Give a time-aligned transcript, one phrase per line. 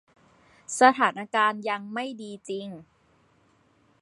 [0.81, 2.67] สถานการณ์ยังไม่ดีจริง